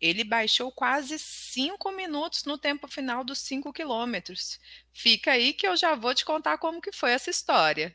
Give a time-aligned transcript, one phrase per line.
[0.00, 4.58] ele baixou quase 5 minutos no tempo final dos 5 quilômetros.
[4.92, 7.94] Fica aí que eu já vou te contar como que foi essa história.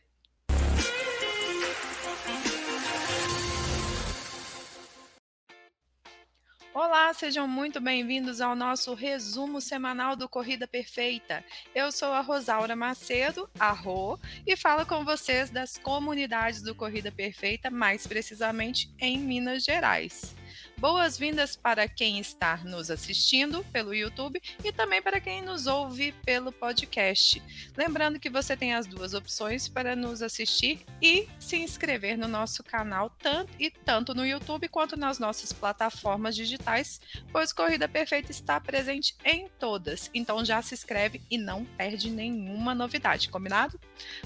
[6.75, 11.41] Olá, sejam muito bem-vindos ao nosso resumo semanal do Corrida Perfeita.
[11.73, 17.13] Eu sou a Rosaura Macedo, a Rô, e falo com vocês das comunidades do Corrida
[17.13, 20.35] Perfeita, mais precisamente em Minas Gerais.
[20.77, 26.51] Boas-vindas para quem está nos assistindo pelo YouTube e também para quem nos ouve pelo
[26.51, 27.41] podcast.
[27.77, 32.61] Lembrando que você tem as duas opções para nos assistir e se inscrever no nosso
[32.61, 36.99] canal, tanto, e tanto no YouTube quanto nas nossas plataformas digitais,
[37.31, 40.11] pois Corrida Perfeita está presente em todas.
[40.13, 43.79] Então já se inscreve e não perde nenhuma novidade, combinado?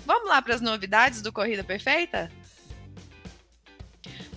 [0.04, 2.32] Vamos lá para as novidades do Corrida Perfeita?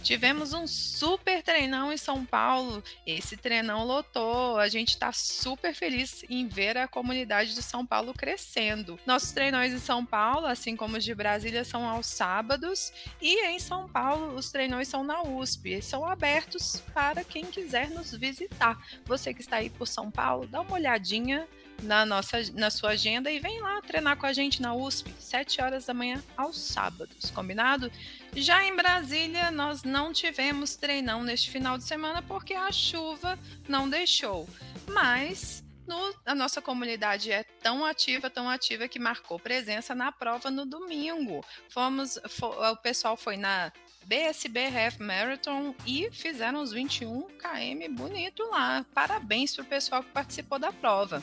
[0.03, 2.83] Tivemos um super treinão em São Paulo.
[3.07, 4.59] Esse treinão lotou.
[4.59, 8.99] A gente está super feliz em ver a comunidade de São Paulo crescendo.
[9.07, 12.93] Nossos treinões em São Paulo, assim como os de Brasília, são aos sábados.
[13.21, 15.71] E em São Paulo, os treinões são na USP.
[15.71, 18.85] Eles são abertos para quem quiser nos visitar.
[19.05, 21.47] Você que está aí por São Paulo, dá uma olhadinha
[21.83, 25.61] na, nossa, na sua agenda e vem lá treinar com a gente na USP, 7
[25.61, 27.91] horas da manhã aos sábados, combinado?
[28.35, 33.89] Já em Brasília, nós não tivemos treinão neste final de semana porque a chuva não
[33.89, 34.49] deixou.
[34.89, 40.51] Mas no, a nossa comunidade é tão ativa, tão ativa que marcou presença na prova
[40.51, 41.45] no domingo.
[41.69, 43.73] Fomos, o pessoal foi na
[44.05, 48.85] BSB Half Marathon e fizeram os 21 km bonito lá.
[48.95, 51.23] Parabéns para o pessoal que participou da prova.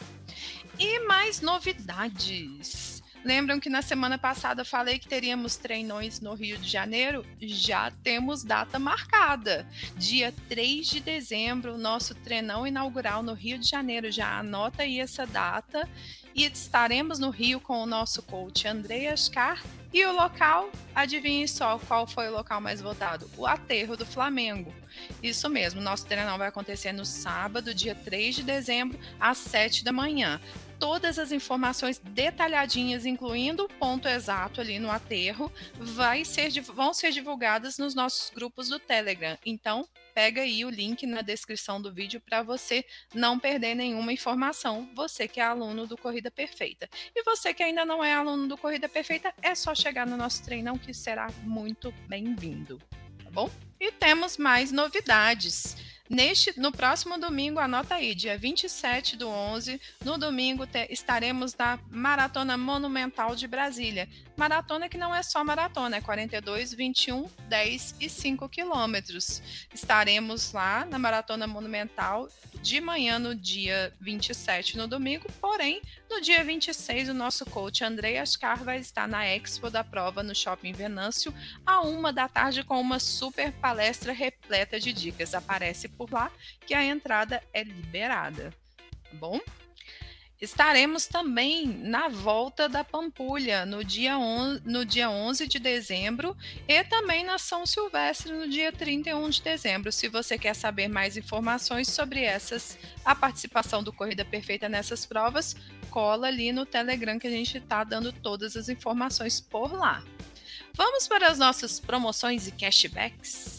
[0.77, 2.98] E mais novidades.
[3.23, 7.25] Lembram que na semana passada falei que teríamos treinões no Rio de Janeiro?
[7.41, 9.67] Já temos data marcada.
[9.97, 14.11] Dia 3 de dezembro, nosso treinão inaugural no Rio de Janeiro.
[14.11, 15.87] Já anota aí essa data.
[16.33, 21.79] E estaremos no Rio com o nosso coach André Ascar e o local, adivinhe só
[21.79, 23.29] qual foi o local mais votado?
[23.35, 24.71] O aterro do Flamengo.
[25.21, 29.91] Isso mesmo, nosso treinão vai acontecer no sábado, dia 3 de dezembro, às 7 da
[29.91, 30.39] manhã.
[30.79, 37.11] Todas as informações detalhadinhas, incluindo o ponto exato ali no aterro, vai ser, vão ser
[37.11, 39.37] divulgadas nos nossos grupos do Telegram.
[39.45, 39.85] Então,
[40.15, 45.27] pega aí o link na descrição do vídeo para você não perder nenhuma informação, você
[45.27, 46.89] que é aluno do Corrida Perfeita.
[47.13, 50.43] E você que ainda não é aluno do Corrida Perfeita, é só chegar no nosso
[50.43, 52.81] treinão que será muito bem-vindo,
[53.21, 53.49] tá bom?
[53.79, 55.75] E temos mais novidades.
[56.09, 61.77] Neste, no próximo domingo, anota aí, dia 27 do 11, no domingo te, estaremos na
[61.91, 64.09] Maratona Monumental de Brasília.
[64.39, 69.41] Maratona que não é só maratona, é 42, 21, 10 e 5 quilômetros.
[69.73, 72.29] Estaremos lá na Maratona Monumental
[72.61, 78.17] de manhã no dia 27 no domingo, porém, no dia 26 o nosso coach Andrei
[78.17, 81.33] Ascar vai estar na Expo da prova no Shopping Venâncio,
[81.65, 85.33] a uma da tarde com uma super palestra repleta de dicas.
[85.33, 86.31] Aparece por lá
[86.65, 88.53] que a entrada é liberada.
[89.03, 89.37] Tá bom?
[90.41, 94.15] Estaremos também na volta da Pampulha no dia,
[94.63, 96.35] no dia 11 de dezembro
[96.65, 99.91] e também na São Silvestre no dia 31 de dezembro.
[99.91, 105.57] Se você quer saber mais informações sobre essas, a participação do Corrida Perfeita nessas provas,
[105.91, 110.01] cola ali no Telegram que a gente está dando todas as informações por lá.
[110.73, 113.58] Vamos para as nossas promoções e cashbacks?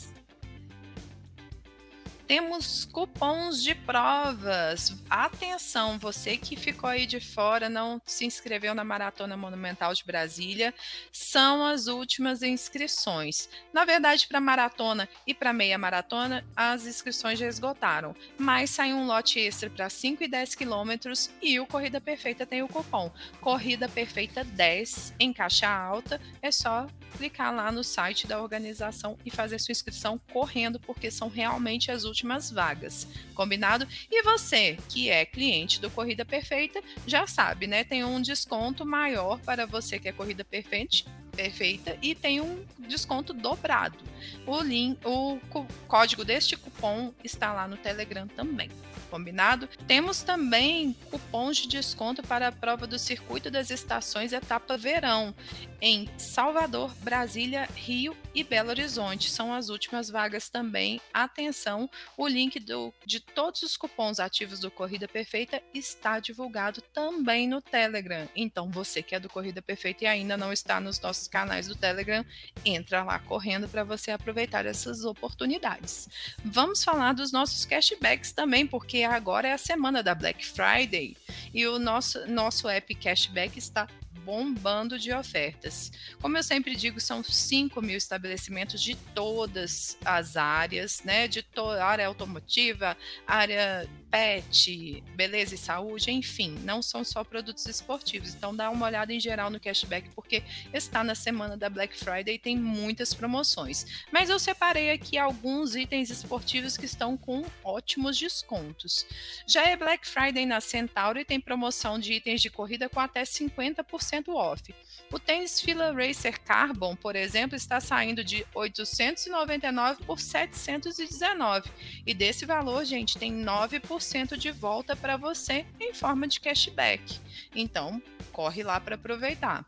[2.30, 4.94] Temos cupons de provas.
[5.10, 10.72] Atenção, você que ficou aí de fora, não se inscreveu na Maratona Monumental de Brasília,
[11.10, 13.48] são as últimas inscrições.
[13.72, 19.06] Na verdade, para maratona e para meia maratona, as inscrições já esgotaram, mas sai um
[19.06, 23.10] lote extra para 5 e 10 quilômetros e o Corrida Perfeita tem o cupom
[23.40, 26.20] Corrida Perfeita 10 em caixa alta.
[26.40, 31.28] É só clicar lá no site da organização e fazer sua inscrição correndo, porque são
[31.28, 33.06] realmente as últimas vagas.
[33.34, 33.86] Combinado?
[34.10, 37.84] E você, que é cliente do Corrida Perfeita, já sabe, né?
[37.84, 43.32] Tem um desconto maior para você que é Corrida Perfeita, perfeita e tem um desconto
[43.32, 43.98] dobrado.
[44.46, 45.38] O link, o
[45.86, 48.68] código deste cupom está lá no Telegram também
[49.10, 49.68] combinado?
[49.86, 55.34] Temos também cupons de desconto para a prova do Circuito das Estações Etapa Verão
[55.82, 59.30] em Salvador, Brasília, Rio e Belo Horizonte.
[59.30, 61.00] São as últimas vagas também.
[61.12, 67.48] Atenção, o link do, de todos os cupons ativos do Corrida Perfeita está divulgado também
[67.48, 68.28] no Telegram.
[68.34, 71.74] Então, você que é do Corrida Perfeita e ainda não está nos nossos canais do
[71.74, 72.24] Telegram,
[72.64, 76.08] entra lá correndo para você aproveitar essas oportunidades.
[76.44, 81.16] Vamos vamos falar dos nossos cashbacks também, porque agora é a semana da Black Friday
[81.52, 83.88] e o nosso, nosso app Cashback está
[84.24, 85.90] bombando de ofertas.
[86.20, 91.28] Como eu sempre digo, são 5 mil estabelecimentos de todas as áreas, né?
[91.28, 92.96] De toda área automotiva,
[93.26, 98.34] área pet, beleza e saúde, enfim, não são só produtos esportivos.
[98.34, 100.42] Então dá uma olhada em geral no cashback, porque
[100.72, 103.86] está na semana da Black Friday e tem muitas promoções.
[104.12, 109.06] Mas eu separei aqui alguns itens esportivos que estão com ótimos descontos.
[109.46, 114.09] Já é Black Friday na Centauri tem promoção de itens de corrida com até 50%
[114.28, 114.74] off.
[115.12, 121.70] O tênis Fila Racer Carbon, por exemplo, está saindo de 899 por 719.
[122.06, 127.20] E desse valor, gente, tem 9% 10% de volta para você em forma de cashback.
[127.54, 128.02] Então,
[128.32, 129.64] corre lá para aproveitar.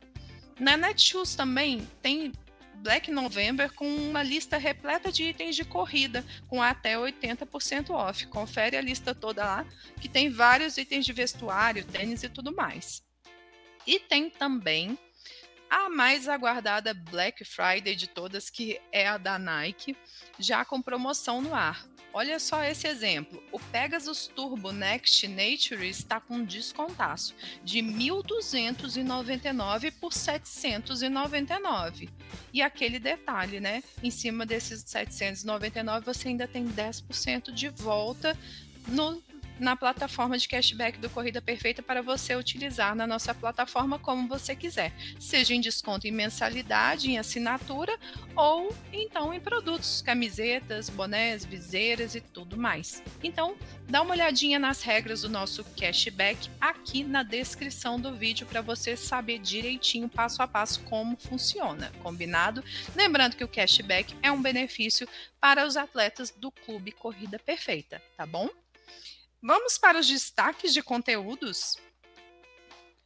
[0.59, 2.33] Na Netshoes também tem
[2.77, 8.27] Black November com uma lista repleta de itens de corrida com até 80% off.
[8.27, 9.67] Confere a lista toda lá,
[10.00, 13.03] que tem vários itens de vestuário, tênis e tudo mais.
[13.87, 14.99] E tem também
[15.69, 19.96] a mais aguardada Black Friday de todas, que é a da Nike,
[20.38, 21.88] já com promoção no ar.
[22.14, 23.43] Olha só esse exemplo.
[23.50, 27.34] O Pegasus Turbo Next Nature está com descontaço
[27.64, 32.11] de 1.299 por 799.
[32.52, 33.82] E aquele detalhe, né?
[34.02, 38.38] Em cima desses 799 você ainda tem 10% de volta
[38.87, 39.23] no
[39.62, 44.56] na plataforma de cashback do Corrida Perfeita para você utilizar na nossa plataforma como você
[44.56, 47.97] quiser, seja em desconto em mensalidade, em assinatura
[48.35, 53.05] ou então em produtos, camisetas, bonés, viseiras e tudo mais.
[53.23, 53.56] Então,
[53.88, 58.97] dá uma olhadinha nas regras do nosso cashback aqui na descrição do vídeo para você
[58.97, 62.65] saber direitinho, passo a passo, como funciona, combinado?
[62.97, 65.08] Lembrando que o cashback é um benefício
[65.41, 68.49] para os atletas do Clube Corrida Perfeita, tá bom?
[69.44, 71.77] Vamos para os destaques de conteúdos?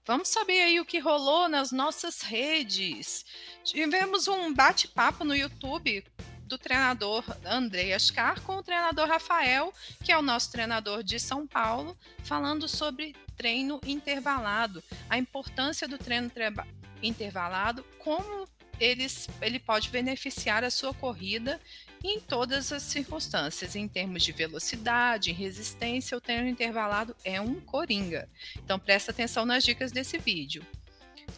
[0.04, 3.24] Vamos saber aí o que rolou nas nossas redes.
[3.64, 6.04] Tivemos um bate-papo no YouTube
[6.42, 9.72] do treinador André Ascar com o treinador Rafael,
[10.04, 15.96] que é o nosso treinador de São Paulo, falando sobre treino intervalado, a importância do
[15.96, 16.30] treino
[17.02, 18.46] intervalado, como
[18.78, 21.58] eles, ele pode beneficiar a sua corrida
[22.08, 28.28] em todas as circunstâncias, em termos de velocidade, resistência, o treino intervalado é um coringa.
[28.56, 30.64] Então presta atenção nas dicas desse vídeo.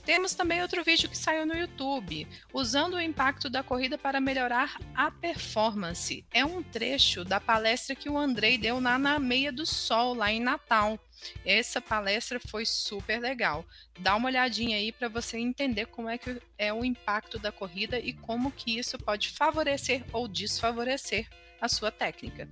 [0.04, 4.78] Temos também outro vídeo que saiu no YouTube, usando o impacto da corrida para melhorar
[4.94, 6.24] a performance.
[6.32, 10.32] É um trecho da palestra que o Andrei deu lá na Meia do Sol, lá
[10.32, 10.98] em Natal.
[11.44, 13.66] Essa palestra foi super legal.
[13.98, 17.98] Dá uma olhadinha aí para você entender como é que é o impacto da corrida
[17.98, 21.28] e como que isso pode favorecer ou desfavorecer
[21.60, 22.48] a sua técnica.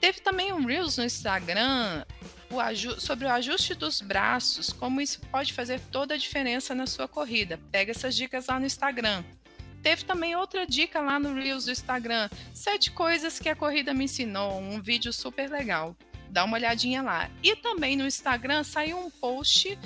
[0.00, 2.04] Teve também um Reels no Instagram
[2.50, 7.06] o sobre o ajuste dos braços, como isso pode fazer toda a diferença na sua
[7.06, 7.60] corrida.
[7.70, 9.22] Pega essas dicas lá no Instagram.
[9.82, 14.04] Teve também outra dica lá no Reels do Instagram: sete coisas que a corrida me
[14.04, 14.58] ensinou.
[14.58, 15.96] Um vídeo super legal
[16.30, 17.30] dá uma olhadinha lá.
[17.42, 19.78] E também no Instagram saiu um post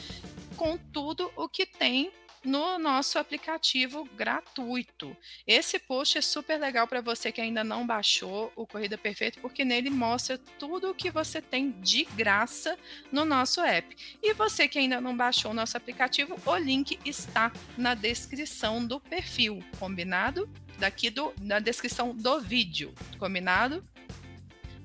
[0.56, 2.12] com tudo o que tem
[2.44, 5.16] no nosso aplicativo gratuito.
[5.46, 9.64] Esse post é super legal para você que ainda não baixou o Corrida Perfeita, porque
[9.64, 12.78] nele mostra tudo o que você tem de graça
[13.10, 13.96] no nosso app.
[14.22, 19.00] E você que ainda não baixou o nosso aplicativo, o link está na descrição do
[19.00, 20.48] perfil, combinado?
[20.78, 23.84] Daqui do, na descrição do vídeo, combinado?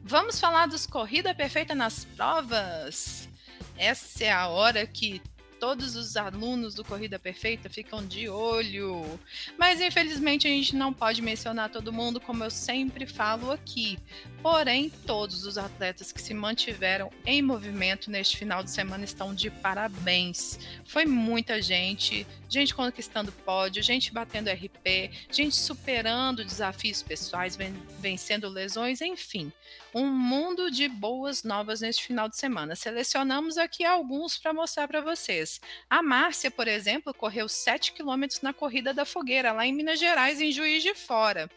[0.04, 3.28] Vamos falar dos Corrida Perfeita nas provas.
[3.78, 5.22] Essa é a hora que
[5.60, 9.20] todos os alunos do Corrida Perfeita ficam de olho.
[9.58, 14.00] Mas infelizmente a gente não pode mencionar todo mundo, como eu sempre falo aqui.
[14.42, 19.50] Porém, todos os atletas que se mantiveram em movimento neste final de semana estão de
[19.50, 20.58] parabéns.
[20.86, 27.58] Foi muita gente, gente conquistando pódio, gente batendo RP, gente superando desafios pessoais,
[28.00, 29.52] vencendo lesões, enfim.
[29.94, 32.76] Um mundo de boas novas neste final de semana.
[32.76, 35.49] Selecionamos aqui alguns para mostrar para vocês.
[35.90, 40.42] A Márcia, por exemplo, correu 7 quilômetros na Corrida da Fogueira, lá em Minas Gerais,
[40.42, 41.50] em Juiz de Fora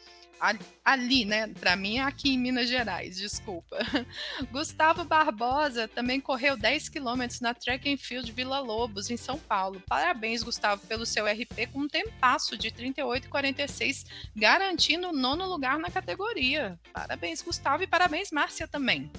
[0.84, 1.46] ali, né?
[1.60, 3.78] Para mim aqui em Minas Gerais, desculpa.
[4.50, 9.80] Gustavo Barbosa também correu 10 quilômetros na Track and Field Vila Lobos, em São Paulo.
[9.86, 15.90] Parabéns, Gustavo, pelo seu RP com um tempasso de 38,46, garantindo o nono lugar na
[15.90, 16.78] categoria.
[16.92, 19.10] Parabéns, Gustavo, e parabéns, Márcia, também.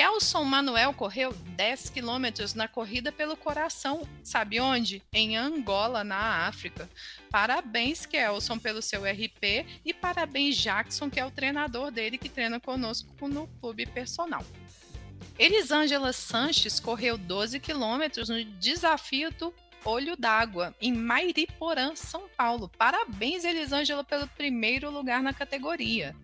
[0.00, 5.02] Kelson Manuel correu 10 quilômetros na corrida pelo coração, sabe onde?
[5.12, 6.88] Em Angola, na África.
[7.30, 12.58] Parabéns, Kelson, pelo seu RP e parabéns, Jackson, que é o treinador dele que treina
[12.58, 14.42] conosco no clube personal.
[15.38, 19.52] Elisângela Sanches correu 12 quilômetros no desafio do
[19.84, 22.70] Olho d'Água, em Mairiporã, São Paulo.
[22.78, 26.16] Parabéns, Elisângela, pelo primeiro lugar na categoria.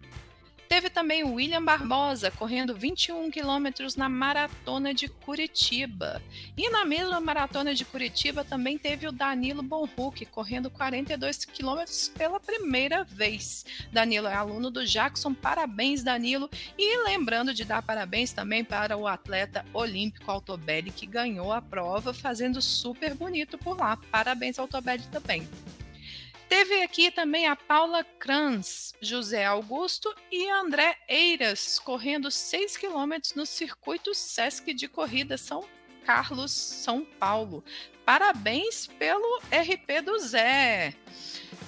[0.68, 6.20] Teve também o William Barbosa correndo 21 quilômetros na maratona de Curitiba.
[6.56, 12.40] E na mesma maratona de Curitiba também teve o Danilo Bonhuc correndo 42 quilômetros pela
[12.40, 13.64] primeira vez.
[13.92, 16.50] Danilo é aluno do Jackson, parabéns Danilo.
[16.76, 22.12] E lembrando de dar parabéns também para o atleta olímpico Altobelli que ganhou a prova
[22.12, 23.96] fazendo super bonito por lá.
[24.11, 25.46] Parabéns Altobelli também.
[26.49, 33.45] Teve aqui também a Paula Kranz, José Augusto e André Eiras, correndo 6 quilômetros no
[33.45, 35.65] circuito Sesc de Corrida São
[36.05, 37.65] Carlos, São Paulo.
[38.05, 40.95] Parabéns pelo RP do Zé.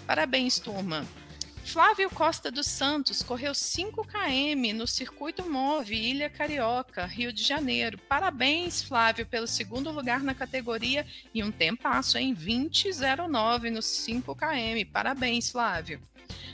[0.07, 1.05] Parabéns, turma.
[1.69, 7.99] Flávio Costa dos Santos correu 5 km no Circuito Move, Ilha Carioca, Rio de Janeiro.
[7.99, 14.91] Parabéns, Flávio, pelo segundo lugar na categoria e um tempasso em 20,09 no 5 km.
[14.91, 16.01] Parabéns, Flávio.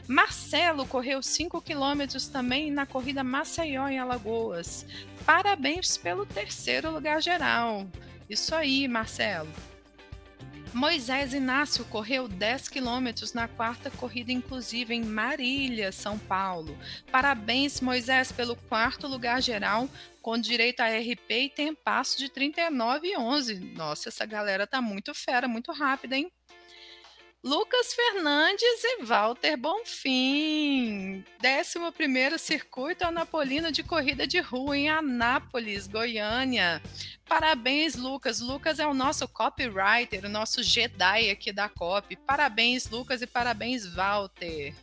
[0.08, 4.84] Marcelo correu 5 quilômetros também na corrida Maceió em Alagoas.
[5.24, 7.86] Parabéns pelo terceiro lugar geral.
[8.28, 9.48] Isso aí, Marcelo.
[10.74, 16.76] Moisés Inácio correu 10 quilômetros na quarta corrida inclusiva em Marília, São Paulo.
[17.12, 19.88] Parabéns, Moisés, pelo quarto lugar geral,
[20.20, 23.54] com direito a RP e tem passo de 39 e 11.
[23.76, 26.28] Nossa, essa galera tá muito fera, muito rápida, hein?
[27.44, 31.22] Lucas Fernandes e Walter Bonfim.
[31.44, 36.82] 11 Circuito Anapolino de Corrida de Rua em Anápolis, Goiânia.
[37.28, 38.40] Parabéns, Lucas.
[38.40, 42.16] Lucas é o nosso copywriter, o nosso Jedi aqui da COP.
[42.16, 44.74] Parabéns, Lucas, e parabéns, Walter.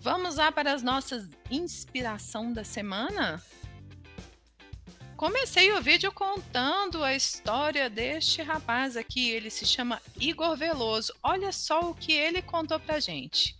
[0.00, 3.42] Vamos lá para as nossas inspiração da semana?
[5.18, 9.28] Comecei o vídeo contando a história deste rapaz aqui.
[9.28, 11.12] Ele se chama Igor Veloso.
[11.20, 13.56] Olha só o que ele contou pra gente.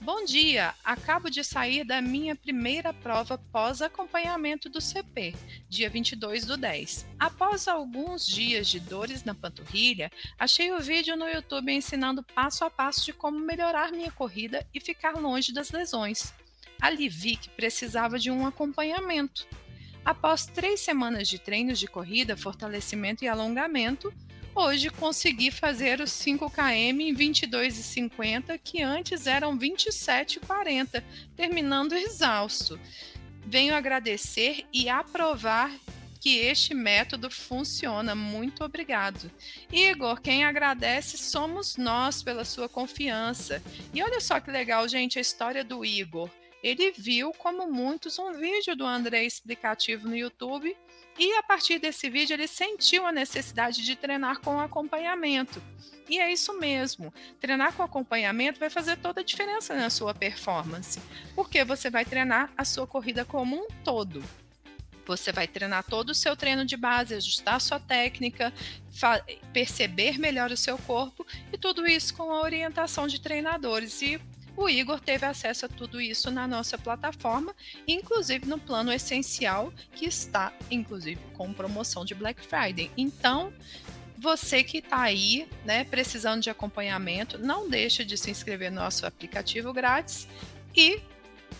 [0.00, 5.32] Bom dia, acabo de sair da minha primeira prova pós acompanhamento do CP,
[5.68, 7.06] dia 22 do 10.
[7.20, 12.70] Após alguns dias de dores na panturrilha, achei o vídeo no YouTube ensinando passo a
[12.70, 16.34] passo de como melhorar minha corrida e ficar longe das lesões.
[16.80, 19.46] Ali vi que precisava de um acompanhamento.
[20.06, 24.14] Após três semanas de treinos de corrida, fortalecimento e alongamento,
[24.54, 31.02] hoje consegui fazer os 5 km em 22,50, que antes eram 27,40,
[31.34, 32.78] terminando exausto.
[33.44, 35.74] Venho agradecer e aprovar
[36.20, 38.14] que este método funciona.
[38.14, 39.28] Muito obrigado.
[39.72, 43.60] Igor, quem agradece somos nós pela sua confiança.
[43.92, 46.30] E olha só que legal, gente, a história do Igor
[46.66, 50.76] ele viu, como muitos, um vídeo do André explicativo no YouTube
[51.16, 55.62] e a partir desse vídeo ele sentiu a necessidade de treinar com acompanhamento.
[56.08, 57.14] E é isso mesmo.
[57.40, 61.00] Treinar com acompanhamento vai fazer toda a diferença na sua performance,
[61.36, 64.20] porque você vai treinar a sua corrida como um todo.
[65.06, 68.52] Você vai treinar todo o seu treino de base, ajustar sua técnica,
[69.52, 74.02] perceber melhor o seu corpo e tudo isso com a orientação de treinadores.
[74.02, 74.20] E
[74.56, 77.54] o Igor teve acesso a tudo isso na nossa plataforma,
[77.86, 82.90] inclusive no plano essencial, que está, inclusive, com promoção de Black Friday.
[82.96, 83.52] Então,
[84.16, 89.04] você que está aí, né, precisando de acompanhamento, não deixe de se inscrever no nosso
[89.04, 90.26] aplicativo grátis
[90.74, 91.00] e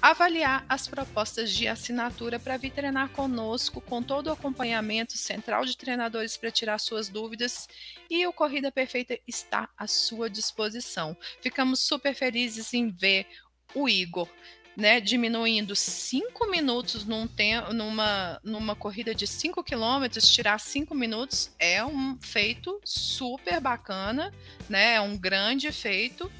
[0.00, 5.76] avaliar as propostas de assinatura para vir treinar conosco, com todo o acompanhamento central de
[5.76, 7.68] treinadores para tirar suas dúvidas
[8.08, 11.16] e o Corrida Perfeita está à sua disposição.
[11.40, 13.26] Ficamos super felizes em ver
[13.74, 14.28] o Igor.
[14.76, 21.50] Né, diminuindo 5 minutos num tempo, numa, numa corrida de 5 quilômetros, tirar 5 minutos
[21.58, 24.30] é um feito super bacana,
[24.68, 24.96] né?
[24.96, 26.30] É um grande feito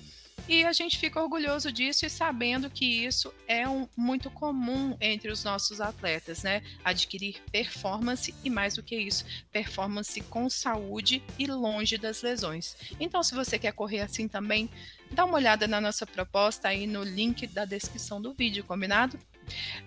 [0.49, 5.31] e a gente fica orgulhoso disso e sabendo que isso é um, muito comum entre
[5.31, 6.63] os nossos atletas, né?
[6.85, 12.77] Adquirir performance e mais do que isso, performance com saúde e longe das lesões.
[13.01, 14.71] Então, se você quer correr assim também,
[15.11, 19.19] dá uma olhada na nossa proposta aí no link da descrição do vídeo, combinado?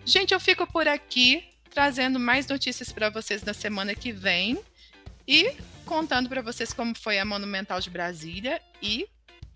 [0.06, 4.60] Gente, eu fico por aqui trazendo mais notícias para vocês na semana que vem
[5.26, 9.08] e contando para vocês como foi a Monumental de Brasília e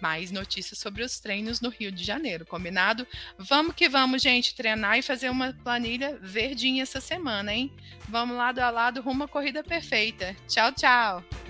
[0.03, 3.07] mais notícias sobre os treinos no Rio de Janeiro, combinado?
[3.37, 7.71] Vamos que vamos, gente, treinar e fazer uma planilha verdinha essa semana, hein?
[8.09, 10.35] Vamos lado a lado rumo à corrida perfeita.
[10.45, 11.42] Tchau, tchau!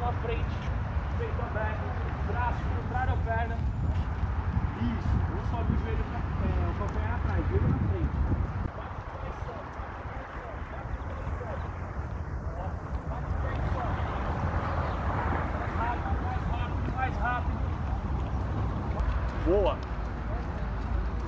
[0.00, 0.56] Na frente,
[1.18, 1.80] peito aberto,
[2.28, 3.56] braço contrário à perna.
[4.80, 8.28] Isso, não sobe o joelho pra, é, o calcanhar atrás, joelho na frente.
[19.46, 19.78] Boa.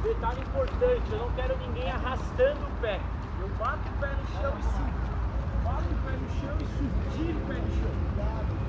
[0.02, 3.00] Detalhe importante, eu não quero ninguém arrastando o pé.
[3.40, 4.92] Eu bato o pé no chão e subo.
[5.64, 7.16] Bato o pé no chão e subo.
[7.16, 8.59] Tiro o pé no chão.